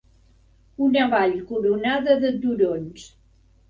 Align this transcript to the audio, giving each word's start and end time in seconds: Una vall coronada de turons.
Una 0.85 1.05
vall 1.13 1.37
coronada 1.53 2.19
de 2.27 2.35
turons. 2.43 3.11